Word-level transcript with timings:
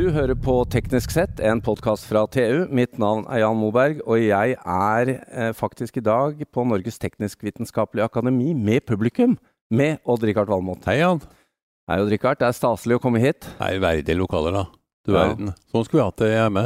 Du 0.00 0.06
hører 0.08 0.32
på 0.32 0.54
Teknisk 0.72 1.12
sett, 1.12 1.40
en 1.44 1.58
podkast 1.60 2.06
fra 2.08 2.22
TU. 2.32 2.62
Mitt 2.72 2.94
navn 2.96 3.26
er 3.28 3.42
Jan 3.42 3.58
Moberg, 3.60 3.98
og 4.08 4.16
jeg 4.16 4.54
er 4.56 5.10
eh, 5.12 5.50
faktisk 5.52 5.98
i 6.00 6.02
dag 6.06 6.38
på 6.48 6.62
Norges 6.64 6.96
teknisk-vitenskapelige 7.02 8.06
akademi 8.08 8.54
med 8.56 8.86
publikum, 8.88 9.34
med 9.68 9.98
Odd-Rikard 10.08 10.48
Valmot. 10.48 10.88
Hei, 10.88 11.02
Jan. 11.02 11.20
Hei, 11.84 11.98
Odd-Rikard. 12.00 12.40
Det 12.40 12.46
er 12.48 12.56
staselig 12.56 12.96
å 12.96 13.02
komme 13.04 13.20
hit. 13.20 13.50
Er 13.60 13.82
verdige 13.82 14.16
lokaler, 14.16 14.56
da. 14.56 14.62
Du 15.04 15.12
Ja. 15.12 15.26
verden. 15.26 15.52
Sånn 15.68 15.84
skulle 15.84 16.00
vi 16.00 16.08
hatt 16.08 16.24
det 16.24 16.32
hjemme. 16.32 16.64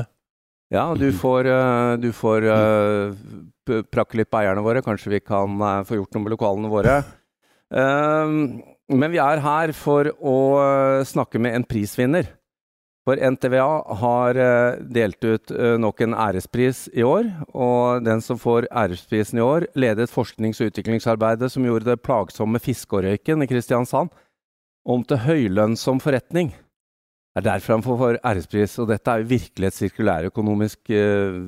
Ja, 0.70 0.86
du 0.94 1.10
får, 1.10 1.50
uh, 1.50 1.96
du 1.98 2.12
får 2.14 2.46
uh, 2.46 3.82
prakke 3.90 4.22
litt 4.22 4.30
på 4.30 4.44
eierne 4.44 4.62
våre. 4.62 4.84
Kanskje 4.86 5.10
vi 5.10 5.22
kan 5.26 5.58
uh, 5.58 5.82
få 5.82 5.98
gjort 5.98 6.14
noe 6.14 6.22
med 6.28 6.36
lokalene 6.36 6.70
våre. 6.70 7.02
Ehm, 7.74 8.62
men 8.92 9.10
vi 9.10 9.18
er 9.18 9.40
her 9.42 9.72
for 9.74 10.06
å 10.22 11.02
snakke 11.02 11.40
med 11.42 11.56
en 11.56 11.64
prisvinner. 11.66 12.28
For 13.04 13.20
NTVA 13.20 13.96
har 14.00 14.38
eh, 14.40 14.78
delt 14.96 15.24
ut 15.24 15.50
eh, 15.52 15.74
nok 15.76 16.00
en 16.06 16.16
ærespris 16.16 16.86
i 16.96 17.04
år. 17.04 17.28
Og 17.52 18.04
den 18.06 18.24
som 18.24 18.40
får 18.40 18.70
æresprisen 18.72 19.40
i 19.40 19.44
år, 19.44 19.68
ledet 19.76 20.12
forsknings- 20.12 20.62
og 20.64 20.72
utviklingsarbeidet 20.72 21.50
som 21.52 21.66
gjorde 21.68 21.90
det 21.90 22.00
plagsomme 22.00 22.60
fiskeorøyken 22.64 23.44
i 23.44 23.50
Kristiansand 23.50 24.12
om 24.88 25.04
til 25.04 25.20
høylønnsom 25.20 26.00
forretning. 26.00 26.54
Det 27.34 27.42
er 27.42 27.48
derfor 27.50 27.76
han 27.76 27.84
får 27.84 28.00
får 28.00 28.20
ærespris, 28.30 28.78
og 28.78 28.88
dette 28.88 29.10
er 29.10 29.20
jo 29.20 29.32
virkelig 29.32 29.68
et 29.68 29.78
sirkulærøkonomisk 29.82 30.92
eh, 30.96 31.40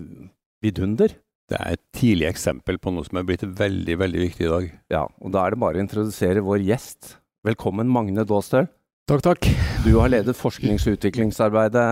vidunder. 0.65 1.16
Det 1.46 1.57
er 1.57 1.77
et 1.77 1.84
tidlig 1.95 2.27
eksempel 2.29 2.77
på 2.82 2.93
noe 2.93 3.07
som 3.07 3.21
er 3.21 3.29
blitt 3.29 3.45
veldig, 3.46 3.96
veldig 4.02 4.24
viktig 4.27 4.45
i 4.45 4.51
dag. 4.51 4.73
Ja, 4.93 5.04
og 5.07 5.32
da 5.32 5.45
er 5.46 5.54
det 5.54 5.62
bare 5.62 5.79
å 5.79 5.84
introdusere 5.87 6.43
vår 6.45 6.65
gjest. 6.66 7.15
Velkommen, 7.46 7.88
Magne 7.88 8.27
Daastøl. 8.27 8.66
Takk, 9.07 9.21
takk. 9.23 9.46
Du 9.85 9.93
har 10.01 10.10
ledet 10.10 10.35
forsknings- 10.35 10.82
og 10.90 10.96
utviklingsarbeidet 10.96 11.82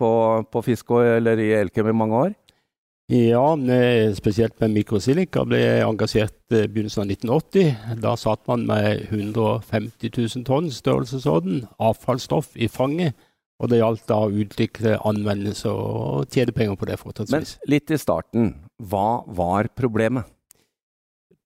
på, 0.00 0.08
på 0.48 0.62
Fiskå 0.64 1.02
eller 1.04 1.36
i 1.36 1.50
Elkem 1.52 1.90
i 1.90 1.92
mange 1.92 2.16
år. 2.16 2.30
Ja, 3.12 3.42
eh, 3.58 4.14
spesielt 4.16 4.54
med 4.62 4.72
mikrosilika 4.72 5.44
ble 5.44 5.60
jeg 5.60 5.84
engasjert 5.84 6.56
i 6.56 6.62
begynnelsen 6.64 7.02
av 7.02 7.10
1980. 7.10 8.00
Da 8.00 8.14
satt 8.16 8.48
man 8.48 8.64
med 8.64 9.04
150 9.10 10.14
000 10.16 10.46
tonn 10.48 10.72
størrelsesorden 10.72 11.66
avfallsstoff 11.76 12.56
i 12.56 12.70
fanget. 12.72 13.12
Og 13.60 13.68
det 13.68 13.82
gjaldt 13.82 14.08
da 14.08 14.22
å 14.24 14.32
utvikle 14.32 14.96
anvendelse 15.04 15.68
og 15.68 16.32
tjene 16.32 16.56
penger 16.56 16.80
på 16.80 16.88
det, 16.88 16.96
Men 17.28 17.44
litt 17.68 17.90
i 17.90 18.00
starten, 18.00 18.54
hva 18.80 19.26
var 19.28 19.68
problemet? 19.76 20.24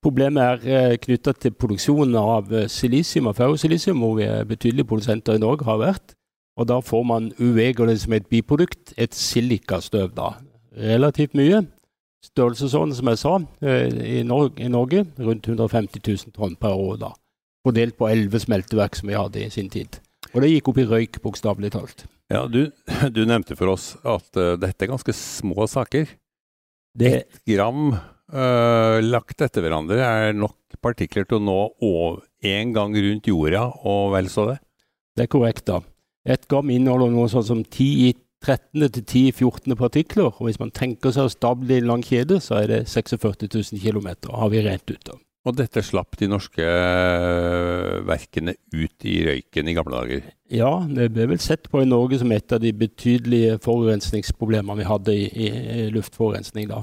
Problemet 0.04 0.66
er 0.68 0.98
knytta 1.00 1.32
til 1.40 1.54
produksjonen 1.56 2.16
av 2.20 2.50
eh, 2.52 2.66
silisium 2.68 3.30
og 3.30 3.38
ferrosilisium, 3.38 4.02
hvor 4.04 4.18
vi 4.18 4.26
er 4.28 4.44
betydelige 4.44 4.90
produsenter 4.90 5.38
i 5.38 5.40
Norge, 5.40 5.64
har 5.64 5.80
vært. 5.80 6.12
Og 6.60 6.68
da 6.68 6.76
får 6.84 7.06
man 7.08 7.30
uvegerlig 7.40 8.02
som 8.02 8.12
et 8.14 8.26
biprodukt 8.28 8.92
et 9.00 9.16
silikastøv, 9.16 10.12
da. 10.14 10.34
Relativt 10.76 11.32
mye. 11.38 11.62
Størrelsesorden, 12.24 12.92
som 12.96 13.08
jeg 13.10 13.22
sa, 13.22 13.34
eh, 13.64 14.20
i 14.20 14.22
Norge, 14.28 14.60
i 14.60 14.68
Norge 14.68 15.06
rundt 15.18 15.48
150 15.48 16.04
000 16.04 16.36
tonn 16.36 16.56
per 16.60 16.76
år, 16.76 17.00
da. 17.00 17.14
Fordelt 17.64 17.96
på 17.96 18.10
elleve 18.12 18.42
smelteverk 18.44 19.00
som 19.00 19.08
vi 19.08 19.16
hadde 19.16 19.40
i 19.40 19.50
sin 19.50 19.72
tid. 19.72 20.02
Og 20.34 20.42
det 20.44 20.52
gikk 20.52 20.68
opp 20.68 20.78
i 20.82 20.88
røyk, 20.90 21.22
bokstavelig 21.24 21.72
talt. 21.72 22.04
Ja, 22.32 22.44
du, 22.44 22.66
du 23.16 23.24
nevnte 23.24 23.56
for 23.56 23.72
oss 23.72 23.94
at 24.04 24.36
uh, 24.36 24.52
dette 24.60 24.84
er 24.84 24.92
ganske 24.92 25.16
små 25.16 25.64
saker. 25.70 26.12
Det, 26.92 27.12
Ett 27.24 27.40
gram 27.48 27.94
eh, 28.32 28.98
lagt 29.04 29.42
etter 29.44 29.64
hverandre 29.64 30.00
er 30.04 30.36
nok 30.36 30.78
partikler 30.84 31.26
til 31.28 31.40
å 31.40 31.44
nå 31.44 31.58
én 32.44 32.72
gang 32.76 32.94
rundt 32.94 33.28
jorda 33.28 33.66
og 33.84 34.14
vel 34.14 34.30
så 34.32 34.48
det. 34.52 34.58
det 35.16 35.26
er 35.26 35.32
korrekt, 35.32 35.66
da. 35.70 35.80
Et 36.24 36.46
gram 36.48 36.70
inneholder 36.72 37.12
noe 37.12 37.28
sånn 37.28 37.44
som 37.44 37.60
10 37.64 38.08
i 38.08 38.12
13. 38.44 38.88
til 38.92 39.04
10 39.04 39.28
i 39.28 39.32
14. 39.32 39.76
partikler. 39.76 40.32
Og 40.32 40.48
hvis 40.48 40.60
man 40.60 40.72
tenker 40.74 41.12
seg 41.12 41.28
å 41.28 41.32
stable 41.32 41.76
i 41.76 41.82
en 41.82 41.90
lang 41.90 42.04
kjede, 42.04 42.40
så 42.44 42.62
er 42.62 42.70
det 42.70 42.80
46 42.88 43.48
000 43.48 43.80
km, 43.80 44.10
har 44.32 44.52
vi 44.52 44.64
rent 44.64 44.90
ut 44.90 45.14
av. 45.14 45.20
Og 45.44 45.56
dette 45.58 45.82
slapp 45.84 46.16
de 46.16 46.28
norske 46.32 46.64
eh, 46.64 47.98
verkene 48.08 48.54
ut 48.72 49.04
i 49.04 49.18
røyken 49.26 49.68
i 49.68 49.74
gamle 49.76 49.98
dager. 49.98 50.30
Ja, 50.48 50.70
det 50.88 51.10
ble 51.12 51.26
vel 51.34 51.42
sett 51.42 51.68
på 51.68 51.82
i 51.82 51.88
Norge 51.88 52.16
som 52.22 52.32
et 52.32 52.52
av 52.52 52.62
de 52.62 52.72
betydelige 52.72 53.58
forurensningsproblemene 53.64 54.80
vi 54.80 54.88
hadde 54.88 55.16
i, 55.18 55.26
i, 55.28 55.50
i 55.84 55.86
luftforurensning 55.92 56.70
da. 56.72 56.80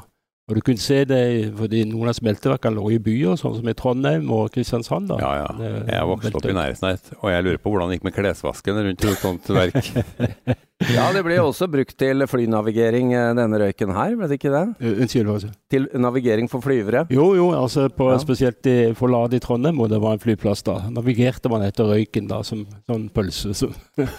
Og 0.51 0.57
du 0.57 0.61
kunne 0.67 0.83
se 0.83 0.97
det 1.07 1.21
fordi 1.55 1.85
noen 1.87 2.09
av 2.11 2.17
smelteverkene 2.17 2.75
lå 2.75 2.89
i 2.91 2.97
byer, 2.99 3.37
sånn 3.39 3.55
som 3.55 3.69
i 3.71 3.75
Trondheim 3.77 4.27
og 4.35 4.49
Kristiansand. 4.51 5.07
da. 5.07 5.17
Ja, 5.23 5.31
ja. 5.45 5.47
Det- 5.57 5.87
Jeg 5.93 6.09
vokste 6.11 6.35
opp 6.35 6.45
i 6.51 6.55
nærheten 6.57 6.83
av 6.83 6.97
et, 6.97 7.11
og 7.21 7.29
jeg 7.31 7.43
lurer 7.45 7.57
på 7.63 7.71
hvordan 7.71 7.87
det 7.89 7.95
gikk 8.01 8.03
med 8.09 8.15
klesvasken 8.19 8.81
rundt 8.83 9.05
et 9.05 9.23
sånt 9.23 9.47
verk. 9.47 10.57
Ja, 10.89 11.11
det 11.13 11.21
ble 11.21 11.35
også 11.37 11.67
brukt 11.69 11.93
til 11.95 12.23
flynavigering, 12.25 13.11
eh, 13.13 13.35
denne 13.37 13.59
røyken 13.61 13.91
her, 13.93 14.15
ble 14.17 14.25
det 14.31 14.39
ikke 14.39 14.49
det? 14.49 14.63
Uh, 14.81 15.03
Unnskyld, 15.03 15.27
hva? 15.29 15.51
Til 15.69 15.85
navigering 15.93 16.49
for 16.49 16.59
flyvere. 16.65 17.03
Jo, 17.13 17.35
jo, 17.37 17.51
altså 17.53 17.83
på, 17.93 18.07
Ja. 18.09 18.17
spesielt 18.17 18.65
i 18.65 18.91
Forlade 18.97 19.37
i 19.37 19.39
Trondheim, 19.39 19.77
hvor 19.77 19.87
det 19.87 20.01
var 20.01 20.13
en 20.17 20.23
flyplass 20.23 20.63
da, 20.65 20.79
navigerte 20.89 21.51
man 21.53 21.61
etter 21.61 21.85
røyken 21.85 22.27
da, 22.27 22.41
som 22.41 22.65
sånn 22.89 23.11
pølse. 23.13 23.53
Så. 23.53 23.69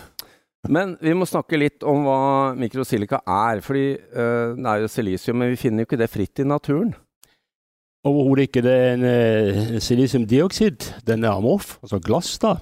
Men 0.71 0.95
vi 1.03 1.15
må 1.19 1.27
snakke 1.27 1.59
litt 1.59 1.83
om 1.83 2.05
hva 2.07 2.19
mikrosilika 2.55 3.23
er. 3.27 3.61
fordi 3.61 3.87
uh, 4.15 4.55
det 4.55 4.69
er 4.69 4.83
jo 4.85 4.91
silisium, 4.91 5.41
men 5.41 5.51
vi 5.51 5.59
finner 5.59 5.83
jo 5.83 5.91
ikke 5.91 5.99
det 5.99 6.11
fritt 6.11 6.39
i 6.39 6.47
naturen. 6.47 6.93
Overhodet 8.07 8.49
ikke. 8.49 8.63
Det 8.63 8.75
er 8.75 8.93
en 8.95 9.07
uh, 9.07 9.81
silisiumdioksid. 9.83 10.93
Den 11.07 11.25
er 11.25 11.35
amorf, 11.35 11.79
altså 11.83 11.99
glass, 11.99 12.39
da, 12.39 12.57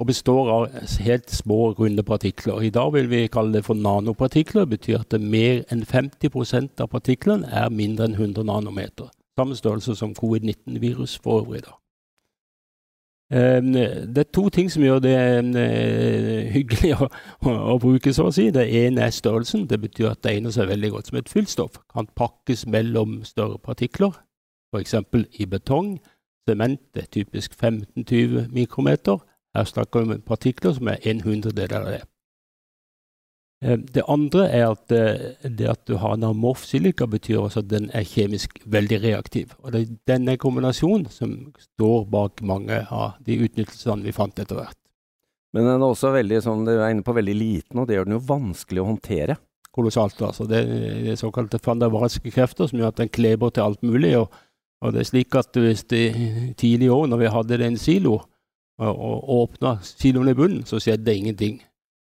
og 0.00 0.08
består 0.08 0.48
av 0.50 0.64
helt 1.04 1.30
små, 1.30 1.72
runde 1.76 2.02
partikler. 2.02 2.62
I 2.64 2.72
dag 2.72 2.92
vil 2.96 3.10
vi 3.10 3.26
kalle 3.28 3.52
det 3.58 3.66
for 3.68 3.76
nanopartikler. 3.76 4.64
Det 4.64 4.78
betyr 4.78 5.02
at 5.02 5.12
det 5.12 5.20
er 5.20 5.28
mer 5.36 5.60
enn 5.72 5.84
50% 5.84 6.80
av 6.80 6.88
partiklene 6.88 7.52
er 7.52 7.68
mindre 7.68 8.08
enn 8.08 8.16
100 8.16 8.48
nanometer. 8.48 9.12
Samme 9.36 9.56
størrelse 9.56 9.94
som 9.96 10.16
covid-19-virus 10.16 11.20
for 11.22 11.44
øvrig. 11.44 11.64
da. 11.68 11.81
Eh, 13.32 13.60
Det 14.14 14.18
er 14.18 14.28
to 14.32 14.48
ting 14.48 14.70
som 14.70 14.82
gjør 14.82 14.98
det 15.00 15.14
eh, 15.16 16.52
hyggelig 16.52 16.92
å, 17.00 17.08
å, 17.40 17.54
å 17.74 17.78
bruke, 17.80 18.12
så 18.12 18.28
å 18.28 18.34
si. 18.34 18.50
Det 18.52 18.66
ene 18.68 19.06
er 19.06 19.14
størrelsen. 19.14 19.66
Det 19.70 19.80
betyr 19.80 20.12
at 20.12 20.22
det 20.24 20.36
egner 20.36 20.52
seg 20.54 20.68
veldig 20.68 20.90
godt 20.92 21.08
som 21.10 21.18
et 21.18 21.32
fyllstoff. 21.32 21.80
Kan 21.92 22.10
pakkes 22.18 22.66
mellom 22.66 23.22
større 23.24 23.58
partikler 23.58 24.12
f.eks. 24.72 24.94
i 25.40 25.46
betong. 25.46 25.98
Sement 26.48 26.80
er 26.98 27.08
typisk 27.12 27.54
15-20 27.54 28.48
mikrometer. 28.52 29.20
Her 29.56 29.64
snakker 29.68 30.00
vi 30.00 30.16
om 30.16 30.24
partikler 30.26 30.72
som 30.72 30.88
er 30.88 31.02
en 31.06 31.20
hundredel 31.20 31.74
av 31.76 31.90
det. 31.92 32.00
Eh, 33.62 33.78
Det 33.78 34.04
andre 34.10 34.48
er 34.50 34.66
at 34.70 34.92
eh, 34.92 35.48
det 35.48 35.68
at 35.70 35.86
du 35.86 35.96
har 36.02 36.16
en 36.16 36.28
amorf 36.32 36.64
silika, 36.66 37.06
betyr 37.06 37.40
også 37.40 37.62
at 37.62 37.70
den 37.70 37.90
er 37.94 38.06
kjemisk 38.08 38.60
veldig 38.66 39.00
reaktiv. 39.02 39.54
Og 39.62 39.72
det 39.72 39.82
er 39.82 39.96
denne 40.14 40.36
kombinasjonen 40.36 41.08
som 41.10 41.52
står 41.58 42.06
bak 42.10 42.42
mange 42.42 42.84
av 42.90 43.18
de 43.24 43.38
utnyttelsene 43.46 44.02
vi 44.02 44.14
fant 44.16 44.38
etter 44.38 44.58
hvert. 44.58 44.78
Men 45.52 45.66
den 45.68 45.82
er 45.82 45.90
også 45.92 46.14
veldig, 46.14 46.42
som 46.42 46.64
du 46.64 46.72
er 46.72 46.88
inne 46.90 47.04
på, 47.04 47.12
veldig 47.12 47.34
liten, 47.36 47.78
og 47.78 47.86
det 47.86 47.98
gjør 47.98 48.08
den 48.08 48.16
jo 48.16 48.26
vanskelig 48.28 48.80
å 48.80 48.88
håndtere. 48.88 49.36
Kolossalt, 49.72 50.20
altså. 50.20 50.46
Det 50.48 50.62
er 50.64 51.20
såkalte 51.20 51.60
fandavarske 51.60 52.32
krefter 52.32 52.68
som 52.68 52.80
gjør 52.80 52.92
at 52.92 53.00
den 53.00 53.12
kleber 53.12 53.52
til 53.52 53.68
alt 53.68 53.84
mulig. 53.84 54.16
og 54.18 54.32
og 54.82 54.90
det 54.92 55.04
er 55.04 55.06
slik 55.06 55.34
at 55.38 55.54
hvis 55.54 55.84
det 55.92 56.06
tidlig 56.58 56.88
i 56.88 56.90
år, 56.90 57.06
når 57.06 57.20
vi 57.20 57.30
hadde 57.30 57.58
det 57.58 57.66
en 57.68 57.78
silo, 57.78 58.16
og, 58.82 58.90
og 58.90 59.28
åpna 59.36 59.76
siloen 59.86 60.32
i 60.32 60.34
bunnen, 60.34 60.64
så 60.66 60.80
skjedde 60.82 61.06
det 61.06 61.14
ingenting. 61.20 61.60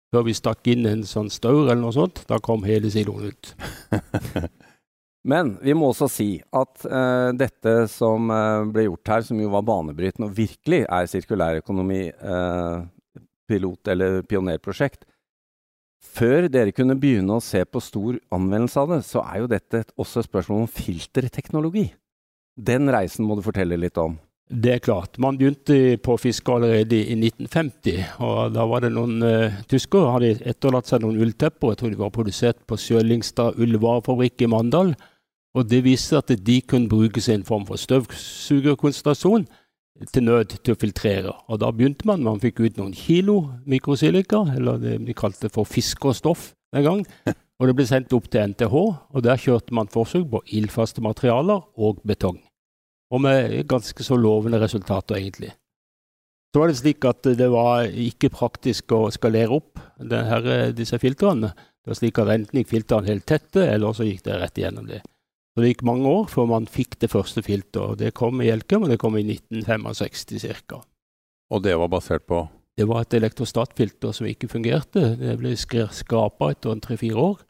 Før 0.09 0.25
vi 0.25 0.34
stakk 0.34 0.66
inn 0.72 0.88
en 0.90 1.03
sånn 1.06 1.30
staur 1.30 1.68
eller 1.68 1.81
noe 1.84 1.94
sånt, 1.94 2.24
da 2.30 2.40
kom 2.42 2.66
hele 2.66 2.90
siloen 2.90 3.30
ut. 3.30 3.52
Men 5.30 5.57
vi 5.62 5.75
må 5.75 5.92
også 5.92 6.07
si 6.10 6.30
at 6.56 6.86
uh, 6.88 7.30
dette 7.38 7.74
som 7.92 8.31
uh, 8.31 8.66
ble 8.72 8.88
gjort 8.88 9.12
her, 9.13 9.25
som 9.28 9.42
jo 9.42 9.51
var 9.54 9.66
banebrytende 9.68 10.30
og 10.30 10.38
virkelig 10.38 10.86
er 10.88 11.10
sirkulærøkonomi 11.12 12.01
eh, 12.10 12.75
pilot- 13.50 13.92
eller 13.92 14.22
pionerprosjekt 14.30 15.04
Før 16.16 16.48
dere 16.48 16.72
kunne 16.72 16.98
begynne 16.98 17.36
å 17.36 17.44
se 17.44 17.62
på 17.68 17.81
stor 17.83 18.18
anvendelse 18.33 18.80
av 18.80 18.94
det, 18.94 19.01
så 19.06 19.22
er 19.25 19.42
jo 19.44 19.51
dette 19.51 19.83
også 20.00 20.22
et 20.22 20.30
spørsmål 20.30 20.63
om 20.63 20.72
filterteknologi. 20.72 21.89
Den 22.56 22.88
reisen 22.92 23.28
må 23.28 23.36
du 23.36 23.44
fortelle 23.44 23.78
litt 23.80 24.00
om. 24.00 24.16
Det 24.50 24.72
er 24.74 24.81
klart. 24.81 25.19
Man 25.22 25.38
begynte 25.38 26.00
på 26.01 26.16
fiske 26.18 26.50
allerede 26.50 26.98
i 26.98 27.13
1950. 27.13 28.00
og 28.25 28.54
Da 28.56 28.66
var 28.66 28.81
det 28.81 28.90
noen 28.96 29.22
uh, 29.22 29.60
tyskere 29.69 30.10
hadde 30.16 30.40
etterlatt 30.50 30.90
seg 30.90 31.04
noen 31.04 31.19
ulltepper. 31.22 31.75
Jeg 31.75 31.81
tror 31.81 31.94
de 31.94 32.00
var 32.00 32.13
produsert 32.16 32.57
på 32.66 32.78
Sjølingstad 32.81 33.60
ullvarefabrikk 33.62 34.42
i 34.42 34.50
Mandal. 34.50 34.96
og 35.54 35.69
Det 35.69 35.84
viste 35.86 36.18
at 36.18 36.34
de 36.34 36.62
kunne 36.62 36.90
brukes 36.90 37.30
i 37.30 37.36
en 37.38 37.46
form 37.46 37.68
for 37.69 37.78
støvsugerkonsentrasjon 37.78 39.46
til 40.10 40.24
nød 40.25 40.57
til 40.63 40.74
å 40.74 40.81
filtrere. 40.81 41.36
Og 41.48 41.60
Da 41.62 41.69
begynte 41.69 42.10
man. 42.10 42.25
Man 42.25 42.42
fikk 42.42 42.66
ut 42.66 42.81
noen 42.81 42.94
kilo 42.94 43.54
mikrosilika, 43.69 44.48
eller 44.57 44.81
det 44.81 44.98
de 45.06 45.13
kalte 45.13 45.54
for 45.54 45.63
fiskerstoff 45.63 46.56
den 46.74 46.84
gang. 46.84 47.06
Og 47.60 47.68
det 47.68 47.75
ble 47.75 47.86
sendt 47.86 48.13
opp 48.16 48.30
til 48.31 48.54
NTH, 48.54 48.74
og 49.12 49.24
der 49.25 49.36
kjørte 49.36 49.75
man 49.75 49.92
forsøk 49.92 50.30
på 50.31 50.40
ildfaste 50.48 51.04
materialer 51.04 51.60
og 51.75 52.00
betong. 52.07 52.40
Og 53.09 53.21
med 53.23 53.67
ganske 53.69 54.06
så 54.06 54.17
lovende 54.19 54.59
resultater, 54.61 55.17
egentlig. 55.17 55.53
Så 56.53 56.61
var 56.61 56.69
det 56.69 56.79
slik 56.79 57.06
at 57.06 57.27
det 57.38 57.47
var 57.53 57.85
ikke 57.89 58.31
praktisk 58.33 58.94
å 58.97 59.07
skalere 59.13 59.53
opp 59.59 59.81
her, 60.01 60.71
disse 60.77 60.97
filtrene. 61.01 61.51
Det 61.53 61.91
var 61.91 62.00
slik 62.00 62.21
at 62.21 62.31
Enten 62.33 62.61
gikk 62.61 62.71
filtrene 62.73 63.09
helt 63.09 63.25
tette, 63.29 63.65
eller 63.69 63.94
så 63.94 64.07
gikk 64.07 64.23
det 64.25 64.38
rett 64.41 64.57
igjennom 64.57 64.88
det. 64.89 65.03
Så 65.53 65.61
Det 65.61 65.73
gikk 65.73 65.83
mange 65.85 66.09
år 66.09 66.29
før 66.29 66.50
man 66.50 66.69
fikk 66.69 67.00
det 67.01 67.11
første 67.11 67.41
filteret. 67.45 68.00
Det 68.00 68.13
kom 68.17 68.41
i 68.41 68.50
Elkem, 68.53 68.85
og 68.85 68.89
det 68.89 69.00
kom 69.01 69.17
i 69.17 69.25
1965 69.25 70.45
ca. 70.69 70.81
Og 71.50 71.63
det 71.65 71.75
var 71.77 71.89
basert 71.89 72.25
på? 72.29 72.45
Det 72.77 72.88
var 72.88 73.03
et 73.03 73.13
elektrostatfilter 73.17 74.13
som 74.15 74.27
ikke 74.29 74.47
fungerte. 74.47 75.15
Det 75.19 75.35
ble 75.41 75.56
skrapa 75.57 76.53
etter 76.53 76.79
tre-fire 76.79 77.17
år. 77.19 77.41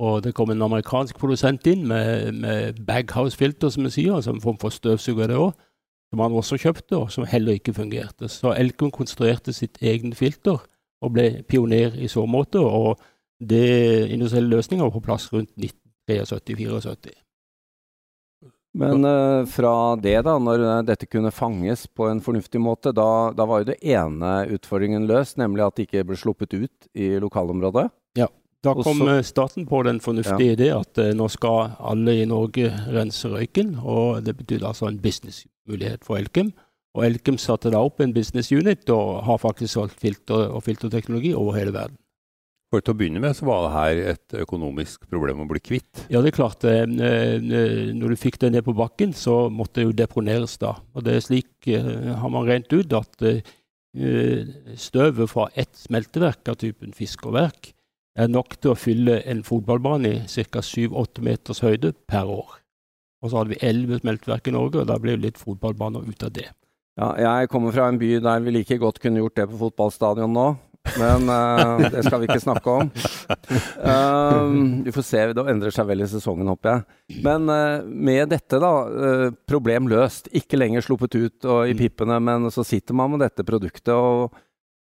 Og 0.00 0.22
det 0.24 0.32
kom 0.36 0.50
en 0.52 0.64
amerikansk 0.64 1.18
produsent 1.20 1.66
inn 1.68 1.84
med, 1.88 2.32
med 2.40 2.80
baghouse-filter, 2.88 3.68
som 3.72 3.84
vi 3.84 3.92
sier, 3.92 4.22
som 4.24 4.40
form 4.40 4.56
for 4.60 4.72
støvsuger 4.72 5.28
det 5.28 5.36
òg, 5.36 5.52
som 6.10 6.22
han 6.24 6.36
også 6.40 6.58
kjøpte, 6.62 6.96
og 6.96 7.10
som 7.12 7.28
heller 7.28 7.58
ikke 7.58 7.76
fungerte. 7.76 8.30
Så 8.32 8.54
Elkon 8.56 8.92
konstruerte 8.94 9.52
sitt 9.52 9.76
eget 9.84 10.16
filter 10.18 10.62
og 11.00 11.12
ble 11.14 11.42
pioner 11.48 11.98
i 12.00 12.08
så 12.08 12.24
måte. 12.26 12.62
Og 12.64 12.96
det 13.40 14.08
industrielle 14.10 14.56
løsninger 14.56 14.86
var 14.86 14.94
på 14.96 15.04
plass 15.04 15.28
rundt 15.32 15.52
1973-74. 16.08 17.12
Men 18.80 19.04
uh, 19.04 19.44
fra 19.50 19.74
det, 19.98 20.16
da, 20.24 20.36
når 20.38 20.84
dette 20.86 21.08
kunne 21.10 21.32
fanges 21.34 21.88
på 21.90 22.06
en 22.06 22.20
fornuftig 22.22 22.60
måte, 22.62 22.92
da, 22.94 23.34
da 23.36 23.46
var 23.48 23.62
jo 23.62 23.72
det 23.72 23.80
ene 23.82 24.34
utfordringen 24.54 25.08
løst, 25.10 25.40
nemlig 25.42 25.66
at 25.66 25.76
det 25.76 25.88
ikke 25.88 26.04
ble 26.08 26.18
sluppet 26.20 26.54
ut 26.54 26.92
i 26.94 27.16
lokalområdet? 27.20 27.88
Ja. 28.18 28.30
Da 28.64 28.74
kom 28.76 29.00
Også, 29.00 29.08
eh, 29.16 29.22
staten 29.24 29.66
på 29.66 29.82
den 29.86 30.00
fornuftige 30.04 30.52
ja. 30.52 30.56
idé 30.56 30.68
at 30.76 30.98
uh, 31.00 31.14
nå 31.16 31.28
skal 31.32 31.78
alle 31.80 32.18
i 32.20 32.26
Norge 32.28 32.68
rense 32.92 33.28
røyken. 33.28 33.78
og 33.80 34.24
Det 34.24 34.36
betydde 34.36 34.68
altså 34.68 34.90
en 34.90 35.00
businessmulighet 35.00 36.04
for 36.04 36.20
Elkem. 36.20 36.52
Og 36.94 37.06
Elkem 37.06 37.38
satte 37.38 37.70
da 37.72 37.80
opp 37.80 38.02
en 38.02 38.12
business 38.12 38.50
unit 38.52 38.88
og 38.90 39.22
har 39.24 39.38
faktisk 39.38 39.72
solgt 39.72 40.00
filter 40.00 40.50
og 40.50 40.64
filterteknologi 40.66 41.32
over 41.34 41.56
hele 41.56 41.72
verden. 41.72 41.96
For 42.70 42.84
til 42.84 42.94
å 42.94 42.98
begynne 43.00 43.22
med 43.22 43.34
så 43.34 43.46
var 43.48 43.64
det 43.64 43.70
her 43.74 44.00
et 44.12 44.36
økonomisk 44.44 45.08
problem 45.10 45.42
å 45.42 45.48
bli 45.50 45.58
kvitt? 45.62 46.04
Ja, 46.12 46.20
det 46.22 46.30
er 46.30 46.36
klart. 46.36 46.62
Eh, 46.68 46.84
eh, 46.84 47.90
når 47.96 48.12
du 48.12 48.20
fikk 48.20 48.38
det 48.42 48.52
ned 48.54 48.66
på 48.66 48.76
bakken, 48.78 49.14
så 49.16 49.48
måtte 49.50 49.80
det 49.80 49.88
jo 49.88 49.96
deponeres 50.04 50.54
da. 50.62 50.76
Og 50.94 51.06
det 51.06 51.16
er 51.16 51.24
slik 51.24 51.70
eh, 51.70 52.12
har 52.20 52.30
man 52.30 52.46
rent 52.46 52.70
ut 52.70 52.94
at 52.94 53.26
støvet 54.78 55.26
fra 55.26 55.48
ett 55.58 55.72
smelteverk 55.74 56.46
av 56.52 56.60
typen 56.60 56.92
fiskerverk 56.94 57.72
er 58.18 58.30
nok 58.30 58.56
til 58.58 58.72
å 58.72 58.78
fylle 58.78 59.20
en 59.28 59.42
fotballbane 59.46 60.10
i 60.10 60.46
ca. 60.50 60.62
7-8 60.64 61.24
meters 61.24 61.62
høyde 61.64 61.92
per 62.10 62.30
år. 62.30 62.56
Og 63.20 63.30
så 63.30 63.40
hadde 63.40 63.54
vi 63.54 63.60
elleve 63.66 64.00
smelteverk 64.00 64.48
i 64.48 64.56
Norge, 64.56 64.80
og 64.80 64.88
da 64.88 64.96
ble 65.00 65.16
det 65.16 65.26
litt 65.26 65.40
fotballbaner 65.40 66.08
ut 66.08 66.24
av 66.26 66.32
det. 66.34 66.48
Ja, 67.00 67.14
jeg 67.20 67.48
kommer 67.52 67.72
fra 67.72 67.86
en 67.88 68.00
by 68.00 68.16
der 68.20 68.42
vi 68.44 68.52
like 68.52 68.80
godt 68.80 68.98
kunne 69.00 69.22
gjort 69.22 69.36
det 69.38 69.46
på 69.52 69.60
fotballstadion 69.60 70.34
nå. 70.34 70.48
Men 70.96 71.28
uh, 71.28 71.90
det 71.92 72.02
skal 72.06 72.22
vi 72.22 72.28
ikke 72.28 72.40
snakke 72.40 72.72
om. 72.72 72.90
Uh, 73.84 74.82
vi 74.86 74.94
får 74.94 75.04
se, 75.04 75.24
det 75.36 75.44
endrer 75.52 75.74
seg 75.74 75.86
vel 75.90 76.04
i 76.04 76.08
sesongen, 76.08 76.48
håper 76.50 76.72
jeg. 76.72 77.20
Men 77.24 77.48
uh, 77.52 77.84
med 77.84 78.32
dette, 78.32 78.60
da. 78.62 78.72
problem 79.48 79.90
løst. 79.92 80.30
Ikke 80.36 80.58
lenger 80.58 80.84
sluppet 80.84 81.18
ut 81.18 81.48
og 81.48 81.68
i 81.70 81.76
pippene, 81.78 82.16
men 82.24 82.48
så 82.52 82.64
sitter 82.66 82.96
man 82.96 83.12
med 83.14 83.24
dette 83.26 83.44
produktet. 83.46 83.92
og 83.94 84.34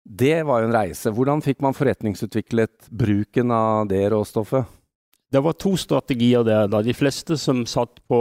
det 0.03 0.43
var 0.49 0.63
jo 0.63 0.69
en 0.69 0.77
reise. 0.77 1.13
Hvordan 1.15 1.43
fikk 1.45 1.61
man 1.63 1.77
forretningsutviklet 1.77 2.89
bruken 2.91 3.53
av 3.55 3.87
det 3.91 4.03
råstoffet? 4.11 4.67
Det 5.33 5.41
var 5.41 5.55
to 5.57 5.73
strategier 5.81 6.45
der. 6.45 6.67
da. 6.69 6.83
De 6.85 6.93
fleste 6.93 7.39
som 7.41 7.63
satt 7.65 8.03
på, 8.11 8.19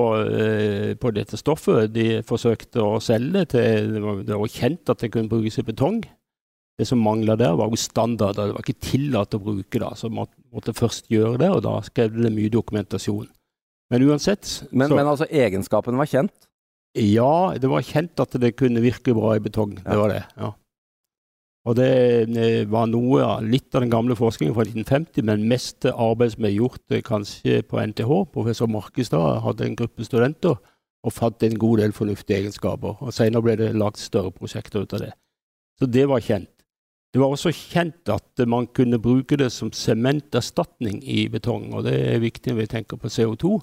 på 1.02 1.12
dette 1.12 1.40
stoffet, 1.40 1.90
de 1.92 2.22
forsøkte 2.24 2.80
å 2.80 3.02
selge 3.04 3.34
det 3.42 3.50
til 3.52 3.98
Det 4.24 4.38
var 4.38 4.54
kjent 4.54 4.94
at 4.94 5.04
det 5.04 5.12
kunne 5.12 5.32
brukes 5.32 5.60
i 5.60 5.66
betong. 5.68 6.00
Det 6.80 6.88
som 6.88 7.02
mangla 7.04 7.36
der, 7.36 7.58
var 7.60 7.68
jo 7.74 7.82
standarder. 7.82 8.48
Det 8.48 8.56
var 8.56 8.64
ikke 8.64 8.88
tillatt 8.88 9.36
å 9.36 9.42
bruke 9.44 9.82
det. 9.84 9.92
Så 10.00 10.08
man 10.14 10.30
måtte 10.54 10.78
først 10.78 11.12
gjøre 11.12 11.42
det, 11.42 11.52
og 11.52 11.66
da 11.68 11.76
skrev 11.84 12.16
det 12.16 12.32
mye 12.32 12.54
dokumentasjon. 12.54 13.28
Men 13.92 14.08
uansett 14.08 14.48
Men, 14.72 14.88
så, 14.88 14.96
men 14.96 15.10
altså 15.12 15.28
egenskapen 15.28 16.00
var 16.00 16.08
kjent? 16.08 16.48
Ja, 16.96 17.52
det 17.60 17.68
var 17.72 17.84
kjent 17.84 18.20
at 18.24 18.40
det 18.40 18.56
kunne 18.60 18.84
virke 18.84 19.14
bra 19.16 19.36
i 19.36 19.44
betong. 19.44 19.76
Det 19.84 20.00
var 20.00 20.16
det. 20.16 20.24
ja. 20.40 20.54
Og 21.70 21.76
det 21.78 22.66
var 22.72 22.88
noe 22.90 23.26
litt 23.46 23.76
av 23.76 23.84
den 23.84 23.92
gamle 23.94 24.16
forskningen 24.18 24.56
fra 24.56 24.66
1950, 24.66 25.26
men 25.30 25.48
mest 25.50 25.86
arbeid 25.92 26.34
som 26.34 26.46
er 26.48 26.56
gjort 26.56 26.94
eh, 26.94 27.04
kanskje 27.06 27.60
på 27.70 27.82
NTH. 27.92 28.14
Professor 28.34 28.70
Markestad 28.72 29.44
hadde 29.46 29.68
en 29.68 29.78
gruppe 29.78 30.08
studenter 30.08 30.56
og 31.02 31.14
fant 31.14 31.44
en 31.46 31.60
god 31.62 31.84
del 31.84 31.94
fornuftige 31.94 32.40
egenskaper. 32.42 32.98
Og 33.06 33.14
Senere 33.14 33.46
ble 33.46 33.58
det 33.60 33.76
lagt 33.78 34.02
større 34.02 34.34
prosjekter 34.34 34.82
ut 34.82 34.96
av 34.98 35.04
det. 35.06 35.12
Så 35.78 35.90
det 35.90 36.08
var 36.10 36.26
kjent. 36.26 36.50
Det 37.12 37.20
var 37.20 37.34
også 37.34 37.52
kjent 37.54 38.10
at 38.10 38.42
man 38.48 38.70
kunne 38.72 39.02
bruke 39.02 39.38
det 39.38 39.50
som 39.52 39.70
sementerstatning 39.76 41.02
i 41.04 41.26
betong, 41.30 41.74
og 41.76 41.84
det 41.86 41.98
er 42.14 42.24
viktig 42.24 42.54
når 42.54 42.62
vi 42.62 42.72
tenker 42.72 42.98
på 43.02 43.12
CO2. 43.12 43.58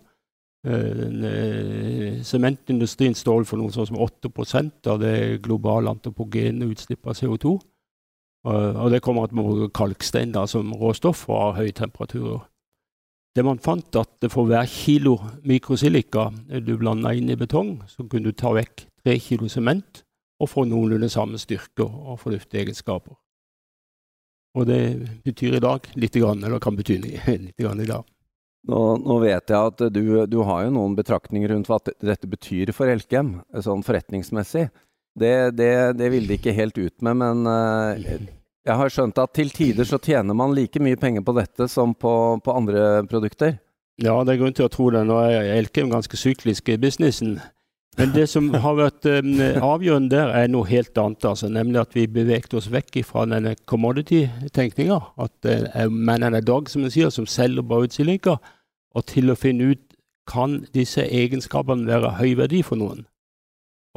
Eh, 0.69 2.21
sementindustrien 2.27 3.17
står 3.17 3.47
for 3.49 3.59
noe 3.59 3.75
sånn 3.75 3.89
som 3.91 3.99
8% 4.05 4.91
av 4.93 5.01
det 5.03 5.41
globale 5.47 5.91
antropogene 5.91 6.69
utslippet 6.69 7.11
av 7.15 7.19
CO2. 7.19 7.57
Og 8.47 8.93
det 8.93 9.03
kommer 9.03 9.27
at 9.27 9.35
man 9.35 9.49
bruker 9.49 9.73
kalkstein 9.75 10.31
da, 10.33 10.45
som 10.47 10.71
råstoff 10.79 11.25
og 11.29 11.41
har 11.41 11.57
høye 11.63 11.75
temperaturer. 11.75 12.45
Det 13.37 13.45
man 13.45 13.61
fant, 13.63 13.95
at 13.99 14.27
for 14.33 14.49
hver 14.49 14.67
kilo 14.67 15.17
mikrosilika 15.47 16.29
du 16.65 16.77
blanda 16.79 17.13
inn 17.15 17.31
i 17.31 17.39
betong, 17.39 17.77
så 17.87 18.07
kunne 18.07 18.31
du 18.31 18.37
ta 18.37 18.55
vekk 18.57 18.87
tre 19.05 19.19
kilo 19.23 19.51
sement 19.53 20.03
og 20.43 20.51
få 20.51 20.65
noenlunde 20.67 21.11
samme 21.13 21.39
styrke 21.39 21.87
og 21.87 22.19
fornuftige 22.23 22.65
egenskaper. 22.65 23.15
Og 24.59 24.67
det 24.67 24.81
betyr 25.27 25.59
i 25.59 25.63
dag 25.63 25.87
lite 25.95 26.23
grann, 26.23 26.43
eller 26.45 26.63
kan 26.63 26.79
bety 26.79 26.99
litt 27.05 27.59
grann 27.59 27.83
i 27.83 27.89
dag. 27.89 28.07
Nå, 28.69 28.81
nå, 29.01 29.21
vet 29.23 29.53
jeg 29.53 29.71
at 29.71 29.83
du, 29.95 30.03
du, 30.27 30.39
har 30.45 30.65
jo 30.67 30.75
noen 30.75 30.97
betraktninger 30.99 31.53
rundt 31.55 31.71
hva 31.71 31.79
dette 31.81 32.29
betyr 32.29 32.73
for 32.77 32.91
Elkem, 32.91 33.39
sånn 33.65 33.85
forretningsmessig. 33.87 34.67
Det, 35.19 35.35
det, 35.59 35.73
det 35.99 36.11
vil 36.15 36.29
de 36.29 36.39
ikke 36.39 36.57
helt 36.57 36.79
ut 36.79 37.05
med, 37.05 37.19
men 37.21 37.47
uh, 37.49 38.27
jeg 38.69 38.77
har 38.77 38.93
skjønt 38.93 39.19
at 39.23 39.33
til 39.37 39.51
tider 39.55 39.87
så 39.89 40.01
tjener 40.03 40.37
man 40.37 40.55
like 40.57 40.81
mye 40.83 40.99
penger 41.01 41.25
på 41.25 41.35
dette 41.39 41.69
som 41.73 41.95
på, 41.97 42.13
på 42.45 42.57
andre 42.57 43.05
produkter? 43.09 43.57
Ja, 43.99 44.21
det 44.23 44.35
er 44.35 44.43
grunn 44.43 44.55
til 44.55 44.69
å 44.69 44.73
tro 44.73 44.91
det. 44.95 45.03
Nå 45.09 45.17
er 45.25 45.55
Elkem 45.57 45.89
ganske 45.91 46.19
syklisk 46.21 46.69
i 46.71 46.77
businessen. 46.79 47.39
Men 47.99 48.13
det 48.15 48.29
som 48.31 48.53
har 48.55 48.77
vært 48.79 49.09
um, 49.11 49.33
avgjørende 49.73 50.13
der, 50.13 50.31
er 50.31 50.51
noe 50.53 50.69
helt 50.71 50.99
annet. 51.01 51.25
Altså, 51.27 51.49
nemlig 51.51 51.81
at 51.81 51.97
vi 51.97 52.07
beveget 52.07 52.55
oss 52.55 52.69
vekk 52.71 53.01
fra 53.09 53.25
denne 53.27 53.57
commodity-tenkninga. 53.67 55.01
At 55.19 55.35
det 55.43 55.57
er 55.75 55.91
mennene 55.91 56.39
a 56.39 56.45
dog, 56.45 56.71
som 56.71 56.87
vi 56.87 56.93
sier, 56.95 57.11
som 57.11 57.27
selger 57.27 57.67
bare 57.67 57.89
ut 57.89 57.97
silika. 57.97 58.37
Og 58.95 59.09
til 59.11 59.33
å 59.33 59.39
finne 59.39 59.73
ut 59.73 59.83
kan 60.31 60.61
disse 60.77 61.03
egenskapene 61.03 61.89
være 61.89 62.15
høy 62.21 62.37
verdi 62.39 62.63
for 62.63 62.79
noen. 62.79 63.07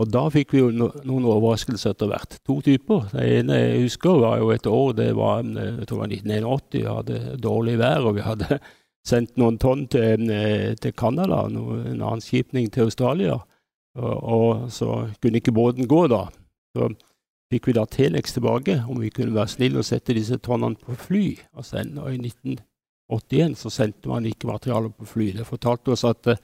Og 0.02 0.10
da 0.10 0.24
fikk 0.34 0.56
vi 0.56 0.62
jo 0.64 0.72
noen 0.74 1.26
overraskelser 1.30 1.94
etter 1.94 2.10
hvert. 2.10 2.38
To 2.48 2.58
typer. 2.66 3.10
Det 3.12 3.26
ene 3.38 3.60
jeg 3.60 3.84
husker 3.86 4.22
var 4.24 4.40
jo 4.42 4.50
et 4.54 4.66
år, 4.66 4.94
det 4.98 5.10
var 5.18 5.44
jeg 5.46 5.88
tror 5.90 6.02
det 6.02 6.02
var 6.02 6.16
1981. 6.16 6.70
Vi 6.74 6.86
hadde 6.88 7.38
dårlig 7.44 7.76
vær, 7.82 8.08
og 8.10 8.18
vi 8.18 8.26
hadde 8.26 8.60
sendt 9.12 9.38
noen 9.42 9.60
tonn 9.62 9.86
til, 9.92 10.32
til 10.82 10.96
Canada, 10.98 11.44
en 11.52 12.02
annen 12.02 12.24
skipning 12.24 12.72
til 12.74 12.90
Australia. 12.90 13.38
Og, 14.00 14.16
og 14.24 14.72
så 14.72 14.90
kunne 15.22 15.42
ikke 15.42 15.54
båten 15.54 15.90
gå, 15.90 16.06
da. 16.10 16.26
Så 16.74 16.90
fikk 17.52 17.68
vi 17.68 17.76
da 17.76 17.86
Telex 17.86 18.34
tilbake 18.38 18.80
om 18.88 19.02
vi 19.04 19.12
kunne 19.14 19.36
være 19.36 19.54
snille 19.58 19.82
og 19.82 19.88
sette 19.88 20.16
disse 20.16 20.40
tonnene 20.40 20.80
på 20.80 20.96
fly. 21.08 21.26
Og, 21.58 21.68
sende, 21.68 22.02
og 22.02 22.16
i 22.16 22.22
1981 22.22 23.60
så 23.60 23.74
sendte 23.74 24.10
man 24.10 24.26
ikke 24.30 24.50
materialet 24.50 24.96
på 24.96 25.10
fly. 25.14 25.32
Det 25.38 25.48
fortalte 25.48 25.94
oss 25.94 26.08
at 26.08 26.32
uh, 26.32 26.40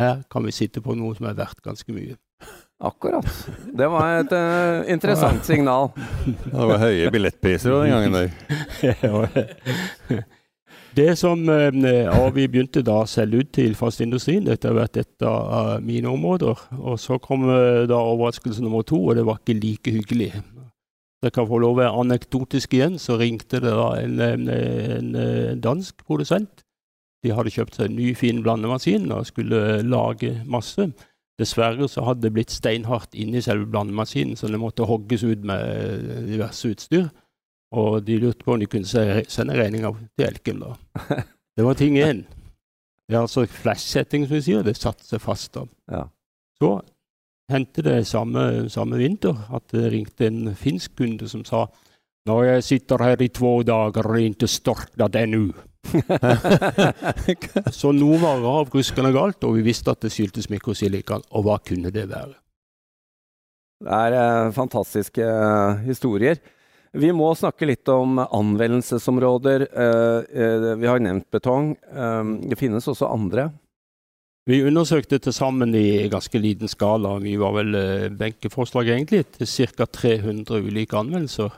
her 0.00 0.22
kan 0.32 0.44
vi 0.46 0.54
sitte 0.56 0.82
på 0.84 0.96
noe 0.96 1.16
som 1.16 1.28
er 1.28 1.36
verdt 1.36 1.62
ganske 1.64 1.92
mye. 1.92 2.16
Akkurat. 2.76 3.24
Det 3.72 3.86
var 3.88 4.18
et 4.20 4.32
uh, 4.36 4.84
interessant 4.92 5.40
signal. 5.48 5.88
det 6.26 6.52
var 6.52 6.76
høye 6.82 7.08
billettpriser 7.12 7.70
den 7.72 7.90
gangen 7.94 8.12
der. 8.18 8.30
Det 10.96 11.12
som 11.20 11.48
eh, 11.48 11.72
Vi 12.32 12.48
begynte 12.48 12.80
da 12.80 13.02
å 13.02 13.08
selge 13.08 13.42
ut 13.42 13.50
til 13.52 13.74
fastindustrien. 13.76 14.46
Dette 14.46 14.70
har 14.70 14.78
vært 14.78 14.96
et 14.96 15.22
av 15.28 15.82
mine 15.84 16.08
områder. 16.08 16.56
Og 16.78 16.96
så 17.00 17.18
kom 17.20 17.44
eh, 17.52 17.84
da 17.84 17.98
overraskelse 18.00 18.64
nummer 18.64 18.82
to, 18.86 19.02
og 19.04 19.16
det 19.18 19.26
var 19.28 19.36
ikke 19.42 19.60
like 19.60 19.90
hyggelig. 19.92 20.30
Det 21.20 21.32
kan 21.36 21.48
få 21.48 21.58
lov 21.60 21.76
å 21.76 21.80
være 21.82 22.00
anekdotisk 22.00 22.72
igjen. 22.78 22.96
Så 23.02 23.18
ringte 23.20 23.60
det 23.60 23.74
da 23.76 23.90
en, 24.00 24.16
en, 24.24 24.48
en 24.56 25.60
dansk 25.60 26.00
produsent. 26.08 26.64
De 27.24 27.34
hadde 27.34 27.52
kjøpt 27.52 27.76
seg 27.76 27.90
en 27.90 27.98
ny, 27.98 28.14
fin 28.16 28.40
blandemaskin 28.44 29.12
og 29.12 29.28
skulle 29.28 29.82
lage 29.84 30.32
masse. 30.48 30.88
Dessverre 31.36 31.88
så 31.88 32.04
hadde 32.06 32.24
det 32.24 32.32
blitt 32.32 32.54
steinhardt 32.54 33.14
inni 33.14 33.42
selve 33.44 33.66
blandemaskinen, 33.68 34.38
så 34.40 34.48
det 34.48 34.60
måtte 34.60 34.86
hogges 34.88 35.24
ut 35.26 35.44
med 35.44 36.28
diverse 36.30 36.70
utstyr. 36.72 37.10
Og 37.76 38.00
de 38.06 38.16
lurte 38.22 38.44
på 38.46 38.54
om 38.54 38.62
de 38.62 38.68
kunne 38.70 38.88
sende 38.88 39.58
regninga 39.58 39.90
til 40.16 40.26
Elkem. 40.30 40.62
da. 40.62 41.22
Det 41.56 41.64
var 41.64 41.74
ting 41.74 41.98
én. 41.98 42.24
Det 43.06 43.16
er 43.16 43.20
altså 43.20 43.46
flash-setting, 43.46 44.26
som 44.26 44.36
vi 44.36 44.44
sier. 44.44 44.62
Det 44.64 44.76
satte 44.76 45.04
seg 45.04 45.20
fast. 45.20 45.54
da. 45.54 45.66
Ja. 45.96 46.06
Så 46.56 46.70
hendte 47.52 47.82
det 47.84 48.06
samme, 48.08 48.68
samme 48.72 48.96
vinter 48.96 49.36
at 49.54 49.68
det 49.72 49.90
ringte 49.92 50.26
en 50.26 50.54
finsk 50.56 50.96
kunde 50.96 51.28
som 51.28 51.44
sa 51.44 51.66
Nå 52.26 52.40
jeg 52.42 52.64
sitter 52.66 53.02
her 53.06 53.20
i 53.22 53.28
to 53.30 53.60
dager 53.66 54.08
og 54.10 54.18
ikke 54.18 54.48
startet 54.50 55.18
ennå. 55.20 55.52
Så 57.78 57.92
nå 57.94 58.16
var 58.18 58.42
avgruskene 58.50 59.12
galt, 59.14 59.44
og 59.46 59.54
vi 59.58 59.62
visste 59.68 59.94
at 59.94 60.02
det 60.02 60.10
skyldtes 60.14 60.50
mikrosilikan. 60.50 61.22
Og 61.30 61.46
hva 61.46 61.60
kunne 61.62 61.92
det 61.94 62.08
være? 62.10 62.34
Det 63.86 63.92
er 63.92 64.16
eh, 64.16 64.52
fantastiske 64.56 65.22
eh, 65.22 65.84
historier. 65.86 66.40
Vi 66.96 67.10
må 67.12 67.28
snakke 67.36 67.68
litt 67.68 67.86
om 67.92 68.18
anvendelsesområder. 68.24 69.66
Eh, 69.68 70.18
eh, 70.42 70.66
vi 70.80 70.88
har 70.88 71.02
nevnt 71.04 71.28
betong. 71.30 71.74
Eh, 71.76 72.32
det 72.50 72.58
finnes 72.58 72.88
også 72.88 73.10
andre. 73.12 73.50
Vi 74.46 74.62
undersøkte 74.62 75.18
til 75.18 75.34
sammen 75.34 75.74
i 75.74 76.06
ganske 76.10 76.38
liten 76.38 76.70
skala. 76.70 77.16
Vi 77.22 77.36
var 77.38 77.54
vel 77.58 77.78
eh, 77.78 78.08
benkeforslag 78.14 78.90
egentlig 78.94 79.26
til 79.36 79.70
ca. 79.76 79.86
300 79.90 80.62
ulike 80.62 80.96
anvendelser. 80.96 81.54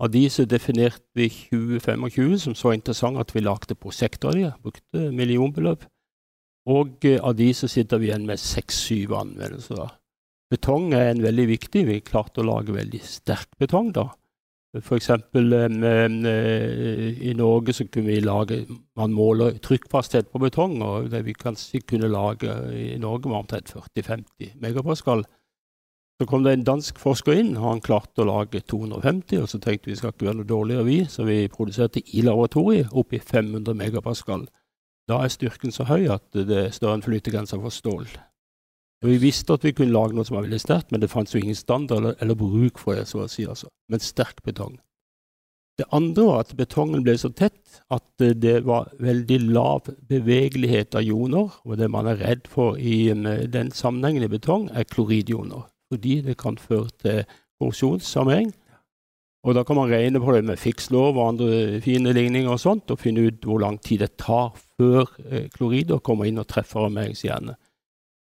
Av 0.00 0.10
de 0.10 0.22
så 0.30 0.44
definerte 0.48 1.04
vi 1.14 1.28
2025 1.28 2.38
som 2.38 2.54
så 2.58 2.72
interessant 2.72 3.20
at 3.20 3.34
vi 3.34 3.44
lagde 3.44 3.76
prosjekter 3.78 4.32
av 4.32 4.38
de, 4.38 4.52
brukte 4.62 5.10
millionbeløp. 5.12 5.84
Og 6.72 7.04
eh, 7.04 7.20
av 7.20 7.34
de 7.38 7.50
så 7.54 7.68
sitter 7.70 7.98
vi 7.98 8.10
igjen 8.10 8.26
med 8.26 8.40
seks-syv 8.40 9.14
anvendelser. 9.18 9.98
Betong 10.52 10.92
er 10.94 11.10
en 11.10 11.22
veldig 11.24 11.46
viktig. 11.48 11.86
Vi 11.88 12.02
klarte 12.04 12.42
å 12.42 12.46
lage 12.46 12.74
veldig 12.74 13.00
sterk 13.06 13.50
betong 13.58 13.92
da. 13.96 14.10
For 14.80 14.96
eksempel 14.96 15.52
eh, 15.52 17.18
i 17.28 17.34
Norge 17.36 17.74
så 17.76 17.84
kunne 17.92 18.08
vi 18.08 18.22
lage 18.24 18.62
Man 18.96 19.12
måler 19.12 19.58
trykkfasthet 19.60 20.30
på 20.32 20.40
betong, 20.40 20.78
og 20.80 21.10
det 21.12 21.24
vi 21.26 21.36
kanskje 21.36 21.82
kunne 21.84 22.08
lage 22.08 22.54
i 22.72 22.96
Norge 23.00 23.28
var 23.28 23.44
omtrent 23.44 23.72
40-50 23.72 24.56
megapascal. 24.62 25.26
Så 26.22 26.26
kom 26.30 26.44
det 26.44 26.52
en 26.54 26.62
dansk 26.62 27.00
forsker 27.02 27.34
inn, 27.34 27.56
og 27.56 27.64
han 27.66 27.80
klarte 27.82 28.22
å 28.22 28.28
lage 28.28 28.60
250. 28.70 29.40
Og 29.42 29.48
så 29.50 29.58
tenkte 29.58 29.90
vi 29.90 29.96
skal 29.98 30.12
ikke 30.12 30.28
være 30.28 30.38
noe 30.38 30.46
dårligere, 30.46 30.84
vi, 30.86 30.98
så 31.10 31.24
vi 31.26 31.48
produserte 31.50 31.98
i 31.98 32.22
laboratoriet 32.22 32.92
opp 32.94 33.10
i 33.10 33.18
500 33.18 33.74
megapascal. 33.74 34.44
Da 35.10 35.18
er 35.18 35.32
styrken 35.34 35.74
så 35.74 35.88
høy 35.88 36.06
at 36.14 36.28
det 36.36 36.60
er 36.60 36.70
større 36.70 37.00
enn 37.00 37.02
flytegrensa 37.02 37.58
for 37.58 37.74
stål. 37.74 38.06
Og 39.02 39.10
vi 39.10 39.16
visste 39.24 39.56
at 39.58 39.66
vi 39.66 39.72
kunne 39.74 39.90
lage 39.90 40.14
noe 40.14 40.22
som 40.28 40.38
var 40.38 40.46
veldig 40.46 40.62
sterkt, 40.62 40.94
men 40.94 41.02
det 41.02 41.10
fantes 41.10 41.34
jo 41.34 41.42
ingen 41.42 41.58
standard 41.58 42.04
eller, 42.04 42.14
eller, 42.22 42.38
bruk 42.38 42.78
for 42.78 42.94
det. 42.94 43.08
så 43.10 43.24
å 43.24 43.26
si 43.26 43.42
altså. 43.42 43.72
Men 43.90 44.06
sterk 44.06 44.44
betong. 44.46 44.78
Det 45.80 45.88
andre 45.90 46.28
var 46.28 46.44
at 46.44 46.54
betongen 46.54 47.02
ble 47.02 47.16
så 47.18 47.32
tett 47.34 47.82
at 47.90 48.06
det 48.20 48.60
var 48.68 48.92
veldig 49.02 49.40
lav 49.50 49.90
bevegelighet 50.06 50.94
av 50.94 51.02
joner. 51.02 51.50
Og 51.66 51.82
det 51.82 51.90
man 51.90 52.06
er 52.06 52.22
redd 52.22 52.46
for 52.46 52.78
i 52.78 53.08
den 53.10 53.74
sammenhengen 53.74 54.22
i 54.22 54.30
betong, 54.30 54.70
er 54.70 54.86
kloridjoner. 54.86 55.71
Fordi 55.92 56.20
det 56.24 56.38
kan 56.40 56.56
føre 56.56 56.88
til 57.02 57.22
korrosjonssammenheng. 57.60 58.52
Og 59.42 59.56
da 59.58 59.64
kan 59.66 59.76
man 59.76 59.90
regne 59.90 60.20
på 60.22 60.32
det 60.36 60.44
med 60.46 60.60
fikslov 60.60 61.16
og 61.18 61.24
andre 61.32 61.80
fine 61.82 62.14
ligninger 62.14 62.50
og 62.50 62.60
sånt, 62.62 62.90
og 62.94 63.00
finne 63.02 63.26
ut 63.26 63.42
hvor 63.44 63.58
lang 63.58 63.80
tid 63.82 64.04
det 64.04 64.14
tar 64.22 64.52
før 64.78 65.10
eh, 65.26 65.48
klorider 65.50 65.98
kommer 65.98 66.30
inn 66.30 66.38
og 66.38 66.46
treffer 66.50 66.86
armeringshjernen. 66.86 67.58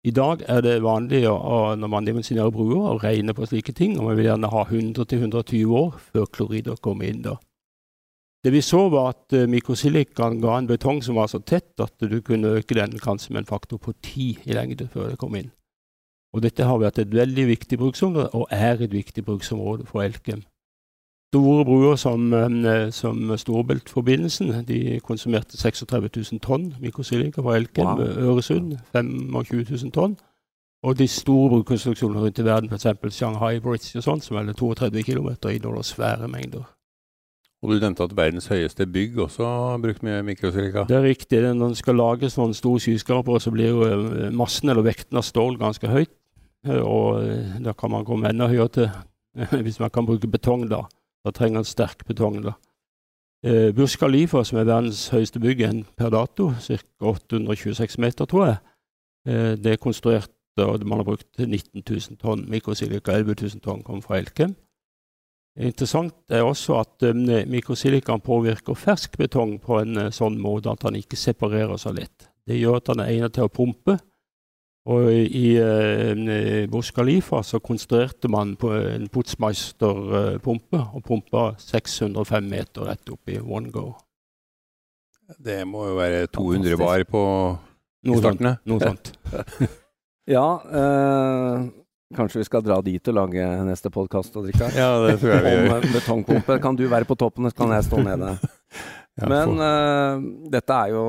I 0.07 0.13
dag 0.15 0.45
er 0.47 0.63
det 0.63 0.77
vanlig 0.85 1.25
når 1.27 1.91
man 1.91 2.07
dimensjonerer 2.07 2.55
bruer, 2.55 2.95
å 2.95 3.01
regne 3.03 3.35
på 3.35 3.49
slike 3.51 3.75
ting. 3.75 3.99
og 3.99 4.07
Man 4.07 4.17
vil 4.17 4.31
gjerne 4.31 4.53
ha 4.53 4.63
100-120 4.65 5.75
år 5.75 5.99
før 6.13 6.31
klorider 6.39 6.79
kommer 6.81 7.11
inn. 7.11 7.25
da. 7.27 7.35
Det 8.45 8.53
vi 8.55 8.63
så, 8.63 8.85
var 8.89 9.11
at 9.11 9.35
uh, 9.35 9.49
mikrosilikan 9.51 10.39
ga 10.41 10.55
en 10.61 10.71
betong 10.71 11.03
som 11.03 11.19
var 11.19 11.27
så 11.27 11.43
tett 11.43 11.75
at 11.83 11.99
du 11.99 12.21
kunne 12.23 12.61
øke 12.61 12.79
den 12.79 12.95
kanskje 13.03 13.35
med 13.35 13.43
en 13.43 13.51
faktor 13.51 13.83
på 13.83 13.93
10 13.99 14.47
i 14.47 14.55
lengde 14.55 14.87
før 14.93 15.11
det 15.11 15.19
kom 15.19 15.35
inn. 15.35 15.51
Og 16.35 16.43
Dette 16.45 16.65
har 16.65 16.79
vært 16.79 16.99
et 16.99 17.13
veldig 17.13 17.47
viktig 17.49 17.79
bruksområde, 17.79 18.29
og 18.37 18.47
er 18.51 18.83
et 18.85 18.93
viktig 18.93 19.25
bruksområde 19.25 19.87
for 19.89 20.03
Elkem. 20.03 20.43
Store 21.33 21.65
bruer 21.65 21.97
som, 21.97 22.33
eh, 22.33 22.91
som 22.91 23.37
Storebeltforbindelsen 23.37 24.65
de 24.69 25.01
konsumerte 25.01 25.57
36 25.57 26.33
000 26.33 26.41
tonn 26.41 26.75
mikrosilika 26.81 27.43
fra 27.43 27.57
Elkem. 27.57 27.87
Wow. 27.87 28.01
Øresund 28.01 28.79
25 28.95 29.67
000 29.71 29.93
tonn. 29.93 30.17
Og 30.83 30.99
de 30.99 31.09
store 31.09 31.51
brukonstruksjonene 31.51 32.21
rundt 32.21 32.39
i 32.39 32.45
verden, 32.45 32.71
f.eks. 32.71 33.15
Shanghai 33.15 33.59
Bridge 33.61 33.99
og 33.99 34.05
sånn, 34.05 34.21
som 34.23 34.37
er 34.39 34.53
32 34.53 35.03
km, 35.03 35.29
inneholder 35.51 35.83
svære 35.83 36.29
mengder. 36.29 36.69
Og 37.63 37.73
Du 37.75 37.81
nevnte 37.83 38.07
at 38.07 38.17
verdens 38.17 38.47
høyeste 38.47 38.87
bygg 38.87 39.19
også 39.19 39.43
har 39.45 39.81
brukt 39.83 40.05
mye 40.07 40.23
mikrosilika? 40.23 40.85
Det 40.89 40.97
er 40.97 41.03
riktig. 41.03 41.41
Når 41.43 41.75
det 41.75 41.81
skal 41.81 41.99
lages 41.99 42.39
noen 42.39 42.55
store 42.55 42.81
skyskrapere, 42.81 43.41
så 43.41 43.51
blir 43.51 43.73
jo 43.73 43.83
eh, 43.89 44.31
massen 44.31 44.71
eller 44.71 44.87
vekten 44.87 45.19
av 45.19 45.27
stål 45.27 45.59
ganske 45.59 45.91
høyt. 45.91 46.15
Eh, 46.69 46.83
og 46.85 47.65
da 47.65 47.75
kan 47.75 47.93
man 47.95 48.07
komme 48.09 48.31
enda 48.31 48.51
høyere 48.51 48.69
til 48.77 48.89
hvis 49.65 49.81
man 49.81 49.93
kan 49.95 50.07
bruke 50.07 50.31
betong 50.31 50.69
da. 50.71 50.85
Da 51.25 51.35
trenger 51.35 51.63
man 51.63 51.69
sterk 51.69 52.07
betong. 52.07 52.43
da. 52.45 52.57
Eh, 53.45 53.71
Burj 53.75 53.99
Khalifa, 53.99 54.45
som 54.45 54.59
er 54.59 54.69
verdens 54.69 55.09
høyeste 55.15 55.41
bygg 55.41 55.63
per 55.97 56.11
dato, 56.11 56.53
ca. 56.59 56.81
826 57.01 57.99
meter, 57.99 58.27
tror 58.27 58.47
jeg, 58.47 58.59
eh, 59.29 59.55
det 59.57 59.73
er 59.73 59.83
konstruert 59.83 60.33
og 60.59 60.87
man 60.87 60.99
har 60.99 61.07
brukt 61.07 61.39
19 61.39 61.83
000 61.83 62.19
tonn 62.19 62.47
mikrosilika. 62.51 63.13
11 63.13 63.35
000 63.43 63.63
tonn 63.63 63.85
kom 63.87 64.03
fra 64.03 64.19
Elkem. 64.19 64.57
Interessant 65.59 66.15
er 66.31 66.47
også 66.47 66.77
at 66.79 67.07
um, 67.11 67.25
mikrosilikaen 67.51 68.23
påvirker 68.23 68.79
fersk 68.79 69.17
betong 69.19 69.57
på 69.63 69.81
en 69.83 69.99
uh, 69.99 70.11
sånn 70.15 70.39
måte 70.39 70.71
at 70.71 70.85
den 70.87 71.01
ikke 71.01 71.19
separerer 71.19 71.79
så 71.81 71.93
lett. 71.95 72.29
Det 72.47 72.59
gjør 72.61 72.79
at 72.79 72.91
den 72.93 73.03
er 73.03 73.11
egnet 73.13 73.35
til 73.35 73.49
å 73.49 73.53
pumpe, 73.53 73.99
og 74.89 75.09
i 75.13 75.49
eh, 75.61 76.65
Burj 76.71 76.93
Khalifa 76.97 77.43
så 77.45 77.61
konstruerte 77.61 78.31
man 78.33 78.55
på 78.57 78.71
en 78.73 79.09
Putzmeister-pumpe, 79.13 80.81
og 80.81 81.05
pumpa 81.05 81.51
605 81.61 82.49
meter 82.49 82.89
rett 82.89 83.13
opp 83.13 83.29
i 83.29 83.37
one 83.39 83.73
go. 83.75 83.91
Det 85.37 85.61
må 85.69 85.85
jo 85.91 85.99
være 85.99 86.25
200 86.33 86.79
bar 86.81 87.05
på 87.05 87.23
noe 88.09 88.23
startene? 88.23 88.55
Sånt, 88.57 88.71
noe 88.71 88.81
sånt. 88.81 89.13
ja, 90.37 90.47
eh, 90.81 91.69
kanskje 92.17 92.41
vi 92.41 92.49
skal 92.49 92.65
dra 92.65 92.81
dit 92.85 93.13
og 93.13 93.19
lage 93.21 93.53
neste 93.69 93.93
podkast, 93.93 94.41
Ja, 94.73 94.91
det 95.05 95.19
tror 95.21 95.35
jeg 95.35 95.45
vi 95.45 95.53
gjør. 95.53 95.75
Om 95.77 95.93
betongpumpe. 95.99 96.61
Kan 96.65 96.81
du 96.81 96.87
være 96.89 97.05
på 97.05 97.19
toppen, 97.21 97.51
så 97.51 97.61
kan 97.61 97.77
jeg 97.77 97.85
stå 97.91 98.01
nede. 98.09 98.39
Men 99.37 99.59
eh, 99.61 100.29
dette 100.57 100.81
er 100.81 100.97
jo 100.97 101.05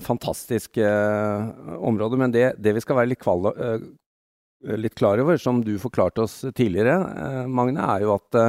fantastiske 0.00 0.84
eh, 0.84 1.74
område. 1.78 2.18
Men 2.20 2.34
det, 2.34 2.54
det, 2.58 2.74
vi 2.76 2.82
skal 2.84 2.98
være 3.00 3.12
litt, 3.12 3.22
kval, 3.22 3.50
eh, 3.52 3.88
litt 4.80 4.96
klar 4.98 5.22
over, 5.22 5.38
som 5.40 5.62
du 5.64 5.74
forklarte 5.82 6.24
oss 6.24 6.40
tidligere, 6.54 6.96
eh, 7.24 7.42
Magne, 7.50 7.84
er 7.96 8.06
jo 8.06 8.14
at 8.16 8.40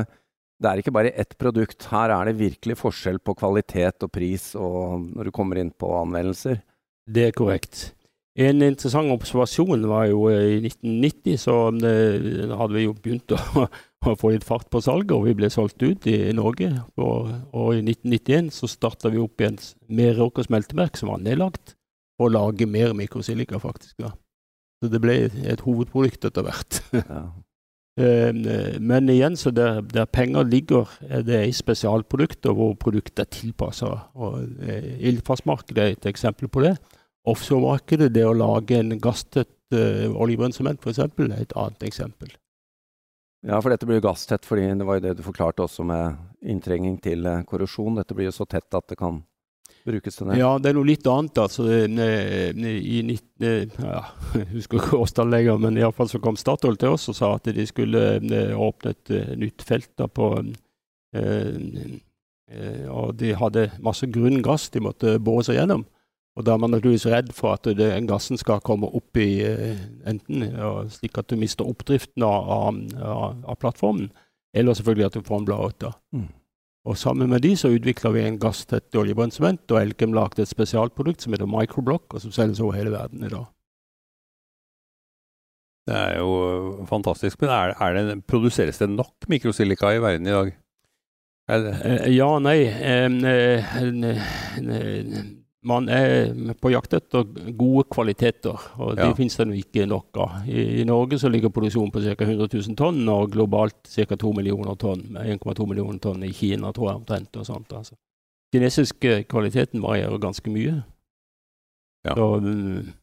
det 0.55 0.71
er 0.71 0.79
ikke 0.79 0.95
bare 0.95 1.11
ett 1.11 1.35
produkt. 1.37 1.89
Her 1.91 2.13
er 2.15 2.29
det 2.29 2.39
virkelig 2.39 2.79
forskjell 2.79 3.19
på 3.19 3.35
kvalitet 3.37 4.05
og 4.07 4.13
pris 4.15 4.53
og 4.55 5.09
når 5.11 5.27
du 5.27 5.35
kommer 5.35 5.59
inn 5.59 5.73
på 5.75 5.89
anvendelser. 5.99 6.61
Det 7.05 7.29
er 7.29 7.35
korrekt. 7.35 7.89
En 8.35 8.61
interessant 8.65 9.13
observasjon 9.13 9.85
var 9.87 10.09
jo 10.09 10.25
i 10.27 10.57
1990, 10.59 11.37
så 11.39 11.53
hadde 11.71 12.73
vi 12.75 12.83
jo 12.83 12.95
begynt 12.99 13.31
å 13.31 13.67
å 14.11 14.17
få 14.19 14.31
litt 14.33 14.45
fart 14.45 14.67
på 14.73 14.81
salget, 14.83 15.13
og 15.15 15.25
vi 15.27 15.35
ble 15.37 15.49
solgt 15.53 15.81
ut 15.83 16.05
i, 16.09 16.17
Norge. 16.35 16.69
Og, 17.01 17.31
og 17.55 17.71
i 17.75 17.81
1991 17.81 18.51
så 18.55 18.69
starta 18.69 19.11
vi 19.13 19.21
opp 19.21 19.41
igjen 19.41 19.57
Meråker 19.87 20.47
smelteverk, 20.47 20.99
som 20.99 21.11
var 21.13 21.23
nedlagt, 21.23 21.75
og 22.21 22.33
lage 22.35 22.67
mer 22.69 22.93
mikrosilika, 22.97 23.59
faktisk. 23.61 23.97
da. 24.01 24.13
Så 24.83 24.91
det 24.91 25.01
ble 25.03 25.17
et 25.27 25.65
hovedprodukt 25.65 26.29
etter 26.29 26.47
hvert. 26.47 26.83
Ja. 27.95 28.03
Ehm, 28.03 28.41
men 28.83 29.07
igjen, 29.07 29.37
så 29.39 29.53
der, 29.55 29.77
der, 29.87 30.03
penger 30.11 30.43
ligger, 30.43 30.89
det 31.23 31.31
er 31.37 31.45
i 31.47 31.53
spesialprodukter 31.55 32.51
hvor 32.51 32.73
produktet 32.75 33.21
er 33.23 33.29
tilpassa. 33.31 33.91
Eh, 34.67 34.89
ildfastmarkedet 35.07 35.79
er 35.79 35.93
et 35.93 36.07
eksempel 36.11 36.51
på 36.51 36.65
det. 36.65 36.73
Offshoremarkedet, 37.25 38.11
det 38.13 38.25
å 38.27 38.35
lage 38.37 38.79
en 38.79 38.97
gasstett 39.01 39.53
uh, 39.73 40.09
oljebrønnsement 40.13 40.81
f.eks., 40.81 40.99
er 41.01 41.37
et 41.39 41.55
annet 41.57 41.87
eksempel. 41.87 42.33
Ja, 43.45 43.59
for 43.61 43.69
dette 43.69 43.85
blir 43.85 43.99
jo 43.99 44.07
gasstett, 44.07 44.45
fordi 44.45 44.67
det 44.73 44.85
var 44.87 44.97
jo 44.97 45.05
det 45.05 45.17
du 45.19 45.23
forklarte 45.25 45.65
også 45.65 45.85
med 45.85 46.17
inntrenging 46.41 46.97
til 47.01 47.27
eh, 47.29 47.43
korrosjon. 47.45 47.99
Dette 47.99 48.17
blir 48.17 48.31
jo 48.31 48.33
så 48.33 48.47
tett 48.49 48.73
at 48.73 48.87
det 48.89 48.97
kan 48.97 49.19
brukes 49.85 50.17
til 50.17 50.31
det. 50.31 50.39
Ja, 50.39 50.55
det 50.57 50.71
er 50.71 50.77
noe 50.77 50.87
litt 50.87 51.05
annet. 51.09 51.37
altså. 51.37 51.67
I 51.69 53.01
19... 53.05 53.75
Ja, 53.85 54.01
jeg 54.33 54.49
husker 54.55 54.81
ikke 54.81 55.01
årstallet 55.03 55.37
lenger, 55.37 55.61
men 55.61 55.77
iallfall 55.77 56.09
så 56.09 56.21
kom 56.23 56.39
Statoil 56.39 56.79
til 56.81 56.95
oss 56.97 57.05
og 57.11 57.19
sa 57.19 57.35
at 57.37 57.49
de 57.53 57.67
skulle 57.69 58.01
åpne 58.57 58.95
et 58.95 59.13
eh, 59.13 59.33
nytt 59.39 59.65
felt 59.67 59.91
da 60.01 60.09
på 60.09 60.31
eh, 61.15 61.51
Og 62.89 63.13
de 63.19 63.35
hadde 63.37 63.69
masse 63.83 64.09
grunn 64.13 64.41
gass 64.45 64.71
de 64.73 64.81
måtte 64.85 65.17
bore 65.21 65.45
seg 65.45 65.59
gjennom. 65.59 65.85
Og 66.35 66.43
da 66.43 66.53
er 66.53 66.59
man 66.59 66.73
naturligvis 66.75 67.07
redd 67.07 67.31
for 67.35 67.55
at 67.55 67.67
det, 67.77 67.89
gassen 68.09 68.39
skal 68.39 68.63
komme 68.65 68.89
opp 68.91 69.17
i 69.17 69.39
uh, 69.47 69.77
enten 70.07 70.43
slik 70.91 71.17
at 71.21 71.29
du 71.31 71.37
mister 71.39 71.67
oppdriften 71.67 72.25
av, 72.27 72.49
av, 72.51 73.37
av, 73.45 73.55
plattformen, 73.61 74.09
eller 74.55 74.75
selvfølgelig 74.75 75.07
at 75.07 75.15
du 75.15 75.23
får 75.23 75.39
en 75.39 75.47
blowout. 75.47 75.87
Mm. 76.11 76.27
Og 76.85 76.97
sammen 76.99 77.31
med 77.31 77.41
de 77.41 77.55
så 77.57 77.71
utvikla 77.73 78.11
vi 78.13 78.25
en 78.25 78.39
gasstett 78.39 78.95
oljebrensement, 78.99 79.63
og 79.71 79.79
Elkem 79.79 80.13
lagde 80.13 80.43
et 80.43 80.51
spesialprodukt 80.51 81.23
som 81.23 81.33
heter 81.33 81.49
Microblock, 81.49 82.13
og 82.13 82.21
som 82.21 82.35
selges 82.35 82.59
over 82.61 82.77
hele 82.77 82.91
verden 82.93 83.23
i 83.23 83.31
dag. 83.31 83.47
Det 85.85 85.95
er 85.95 86.17
jo 86.17 86.85
fantastisk. 86.89 87.41
Men 87.41 87.49
er, 87.53 87.73
er 87.79 87.97
det, 87.97 88.19
produseres 88.27 88.77
det 88.81 88.89
nok 88.89 89.29
mikrosilika 89.29 89.93
i 89.93 90.01
verden 90.01 90.27
i 90.27 90.35
dag? 90.35 90.53
Eh, 91.49 92.07
Ja 92.15 92.39
nei. 92.41 92.59
Eh, 95.65 95.71
eh, 95.71 96.29
eh, 96.29 96.33
Man 96.35 96.49
er 96.49 96.53
på 96.53 96.71
jakt 96.71 96.93
etter 96.93 97.23
gode 97.57 97.85
kvaliteter, 97.89 98.59
og 98.79 98.95
det 98.95 99.05
Ja. 99.05 99.13
finnes 99.13 99.35
det 99.35 99.47
ikke 99.65 99.87
nok 99.87 100.17
av. 100.17 100.47
I, 100.47 100.81
I 100.81 100.83
Norge 100.83 101.17
så 101.17 101.29
ligger 101.29 101.49
produksjonen 101.49 101.91
på 101.91 102.01
ca. 102.01 102.23
100 102.23 102.47
000 102.53 102.75
tonn, 102.75 103.07
og 103.09 103.31
globalt 103.31 103.75
ca. 103.87 104.15
2 104.15 104.33
millioner 104.33 104.75
tonn. 104.75 105.17
1,2 105.17 105.67
millioner 105.67 105.99
tonn 105.99 106.23
i 106.23 106.31
Kina, 106.31 106.71
tror 106.71 106.89
jeg 106.89 106.95
omtrent. 106.95 107.35
og 107.37 107.45
sånt. 107.45 107.73
Altså. 107.73 107.95
Kinesiske 108.53 109.25
kvaliteten 109.27 109.81
varierer 109.81 110.19
ganske 110.19 110.49
mye. 110.49 110.83
Ja. 112.05 112.13
Så 112.13 112.37
um, 112.37 112.93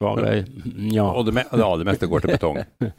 bare, 0.00 0.44
ja. 0.90 1.04
og 1.04 1.26
det, 1.26 1.46
aller 1.52 1.84
meste 1.84 2.06
går 2.06 2.20
til 2.20 2.30
betong. 2.30 2.64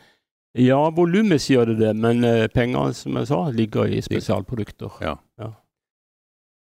Ja, 0.54 0.90
volummessig 0.92 1.56
gjør 1.56 1.66
det 1.66 1.78
det, 1.80 1.96
men 1.96 2.26
uh, 2.28 2.48
penger, 2.52 2.92
som 2.92 3.16
jeg 3.16 3.28
sa, 3.30 3.50
ligger 3.56 3.88
i 3.88 4.02
spesialprodukter. 4.02 4.90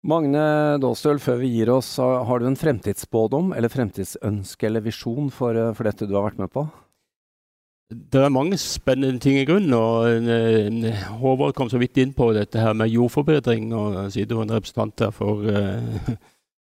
Magne 0.04 0.80
Daastøl, 0.84 1.20
før 1.24 1.38
vi 1.40 1.50
gir 1.54 1.70
oss, 1.72 1.96
har 1.96 2.42
du 2.42 2.50
en 2.50 2.60
fremtidsspådom 2.60 3.54
eller 3.56 3.72
fremtidsønske 3.72 4.68
eller 4.68 4.84
visjon 4.84 5.30
for, 5.32 5.56
eh, 5.56 5.72
for 5.74 5.88
dette 5.88 6.08
du 6.10 6.16
har 6.18 6.26
vært 6.28 6.42
med 6.44 6.52
på? 6.52 6.66
Det 7.94 8.20
er 8.20 8.34
mange 8.34 8.58
spennende 8.58 9.20
ting 9.20 9.38
i 9.38 9.46
grunnen. 9.46 9.74
og 9.74 10.28
eh, 10.28 11.06
Håvard 11.22 11.56
kom 11.56 11.70
så 11.70 11.80
vidt 11.80 11.98
inn 11.98 12.12
på 12.14 12.34
dette 12.36 12.60
her 12.60 12.74
med 12.74 12.92
jordforbedring. 12.92 13.72
og 13.74 14.12
Siden 14.12 14.38
hun 14.38 14.50
er 14.50 14.54
en 14.54 14.58
representant 14.58 15.00
her 15.00 15.12
for 15.12 15.46
uh, 15.46 16.16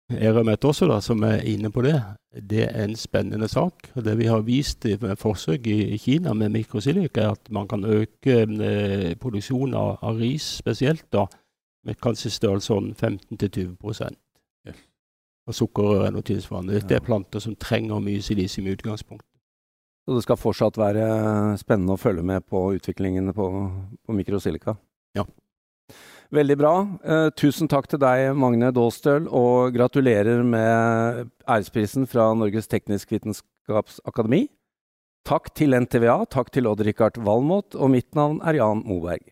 Eramet 0.10 0.66
også, 0.66 0.88
da, 0.90 1.00
som 1.00 1.22
er 1.24 1.44
inne 1.46 1.70
på 1.70 1.84
det. 1.86 2.02
Det 2.34 2.64
er 2.66 2.86
en 2.88 2.96
spennende 2.96 3.48
sak. 3.48 3.92
og 3.96 4.04
Det 4.04 4.18
vi 4.18 4.26
har 4.26 4.42
vist 4.42 4.86
i 4.86 4.98
forsøk 4.98 5.68
i 5.68 5.98
Kina 5.98 6.34
med 6.34 6.50
mikrosilika, 6.50 7.22
er 7.22 7.32
at 7.32 7.52
man 7.52 7.68
kan 7.68 7.86
øke 7.86 8.48
uh, 8.48 9.14
produksjonen 9.22 9.76
av, 9.76 10.00
av 10.02 10.18
ris 10.18 10.50
spesielt, 10.64 11.06
da, 11.14 11.28
med 11.86 12.00
kanskje 12.04 12.32
størrelsesorden 12.32 12.94
15-20 12.96 13.78
Og 15.50 15.56
sukkerrør 15.56 16.06
er 16.06 16.14
noe 16.14 16.26
tilsvarende. 16.26 16.76
Dette 16.78 16.96
er 16.96 17.06
planter 17.06 17.42
som 17.42 17.56
trenger 17.56 18.00
mye 18.04 18.22
silisium 18.22 18.68
i 18.68 18.76
utgangspunktet. 18.76 19.26
Så 20.06 20.16
det 20.16 20.24
skal 20.26 20.38
fortsatt 20.42 20.78
være 20.78 21.06
spennende 21.62 21.94
å 21.94 22.02
følge 22.02 22.24
med 22.26 22.46
på 22.50 22.62
utviklingen 22.78 23.32
på, 23.34 23.48
på 24.06 24.16
mikrosilika? 24.18 24.76
Ja. 25.18 25.26
Veldig 26.34 26.58
bra. 26.58 26.74
Eh, 27.02 27.28
tusen 27.38 27.70
takk 27.70 27.88
til 27.90 28.02
deg, 28.02 28.36
Magne 28.38 28.70
Daastøl, 28.74 29.26
og 29.34 29.74
gratulerer 29.74 30.44
med 30.46 31.30
æresprisen 31.50 32.06
fra 32.10 32.28
Norges 32.38 32.70
teknisk 32.70 33.16
vitenskapsakademi. 33.16 34.44
Takk 35.30 35.50
til 35.58 35.74
NTVA, 35.78 36.24
takk 36.30 36.54
til 36.54 36.70
Odd-Rikard 36.70 37.18
Valmot, 37.26 37.74
og 37.78 37.94
mitt 37.94 38.14
navn 38.18 38.38
er 38.46 38.62
Jan 38.62 38.86
Moberg. 38.86 39.26